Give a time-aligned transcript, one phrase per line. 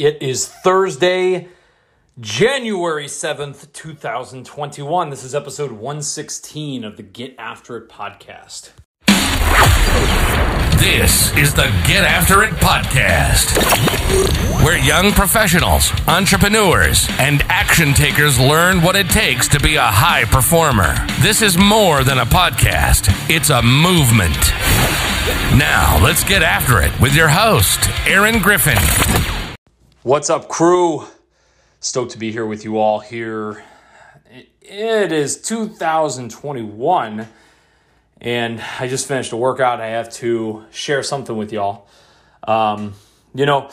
[0.00, 1.48] It is Thursday,
[2.18, 5.10] January 7th, 2021.
[5.10, 8.70] This is episode 116 of the Get After It podcast.
[10.78, 13.58] This is the Get After It podcast,
[14.64, 20.24] where young professionals, entrepreneurs, and action takers learn what it takes to be a high
[20.24, 20.94] performer.
[21.20, 24.54] This is more than a podcast, it's a movement.
[25.58, 28.78] Now, let's get after it with your host, Aaron Griffin.
[30.02, 31.04] What's up, crew?
[31.80, 33.62] Stoked to be here with you all here.
[34.62, 37.28] It is 2021,
[38.22, 39.78] and I just finished a workout.
[39.78, 41.86] I have to share something with y'all.
[42.48, 42.94] Um,
[43.34, 43.68] you know,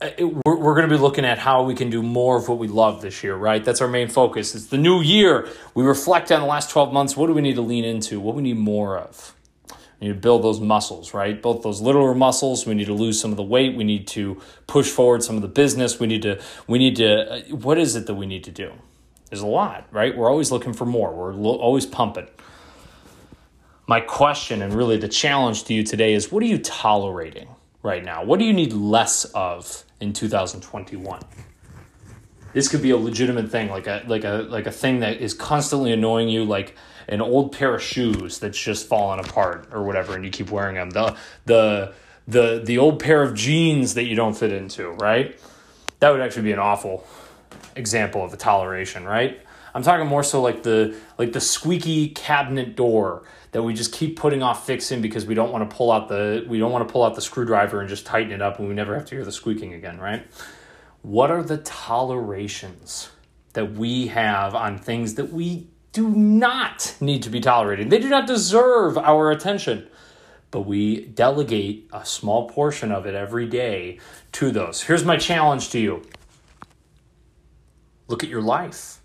[0.00, 2.58] it, we're, we're going to be looking at how we can do more of what
[2.58, 3.64] we love this year, right?
[3.64, 4.54] That's our main focus.
[4.54, 5.48] It's the new year.
[5.74, 7.16] We reflect on the last 12 months.
[7.16, 8.20] What do we need to lean into?
[8.20, 9.34] What we need more of?
[10.02, 11.40] We need to build those muscles, right?
[11.40, 12.66] Both those littler muscles.
[12.66, 13.76] We need to lose some of the weight.
[13.76, 16.00] We need to push forward some of the business.
[16.00, 18.72] We need to, we need to, uh, what is it that we need to do?
[19.30, 20.16] There's a lot, right?
[20.16, 21.14] We're always looking for more.
[21.14, 22.26] We're lo- always pumping.
[23.86, 27.46] My question and really the challenge to you today is what are you tolerating
[27.84, 28.24] right now?
[28.24, 31.20] What do you need less of in 2021?
[32.52, 35.34] This could be a legitimate thing, like a like a like a thing that is
[35.34, 36.76] constantly annoying you, like
[37.08, 40.76] an old pair of shoes that's just fallen apart or whatever, and you keep wearing
[40.76, 40.90] them.
[40.90, 41.94] The the
[42.28, 45.38] the the old pair of jeans that you don't fit into, right?
[46.00, 47.06] That would actually be an awful
[47.76, 49.40] example of a toleration, right?
[49.74, 53.22] I'm talking more so like the like the squeaky cabinet door
[53.52, 56.44] that we just keep putting off fixing because we don't want to pull out the
[56.48, 58.74] we don't want to pull out the screwdriver and just tighten it up and we
[58.74, 60.26] never have to hear the squeaking again, right?
[61.02, 63.10] What are the tolerations
[63.54, 67.90] that we have on things that we do not need to be tolerated?
[67.90, 69.88] They do not deserve our attention.
[70.52, 73.98] But we delegate a small portion of it every day
[74.32, 74.82] to those.
[74.82, 76.02] Here's my challenge to you
[78.06, 78.98] look at your life.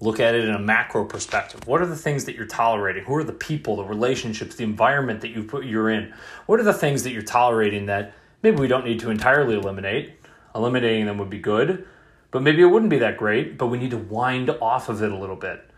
[0.00, 1.66] Look at it in a macro perspective.
[1.66, 3.04] What are the things that you're tolerating?
[3.04, 6.12] Who are the people, the relationships, the environment that you put you're in?
[6.46, 10.14] What are the things that you're tolerating that maybe we don't need to entirely eliminate?
[10.54, 11.86] Eliminating them would be good,
[12.30, 15.10] but maybe it wouldn't be that great, but we need to wind off of it
[15.10, 15.68] a little bit.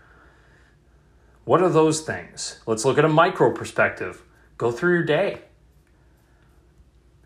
[1.45, 2.61] What are those things?
[2.67, 4.23] Let's look at a micro perspective.
[4.59, 5.43] Go through your day.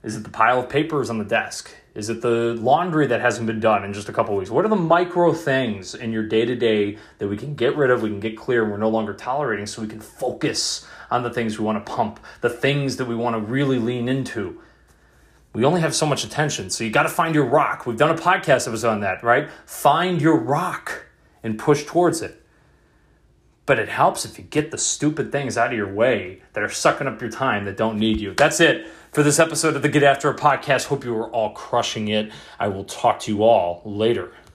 [0.02, 1.70] Is it the pile of papers on the desk?
[1.94, 4.50] Is it the laundry that hasn't been done in just a couple weeks?
[4.50, 7.90] What are the micro things in your day to day that we can get rid
[7.90, 11.22] of, we can get clear, and we're no longer tolerating so we can focus on
[11.22, 14.60] the things we want to pump, the things that we want to really lean into?
[15.52, 17.84] We only have so much attention, so you got to find your rock.
[17.84, 19.48] We've done a podcast episode on that, right?
[19.66, 21.06] Find your rock
[21.42, 22.40] and push towards it.
[23.66, 26.68] But it helps if you get the stupid things out of your way that are
[26.68, 28.34] sucking up your time that don't need you.
[28.34, 30.86] That's it for this episode of the Get After It podcast.
[30.86, 32.32] Hope you are all crushing it.
[32.58, 34.32] I will talk to you all later.